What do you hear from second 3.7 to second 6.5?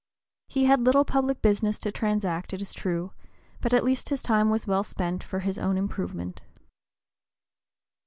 at least his time was well spent for his own improvement.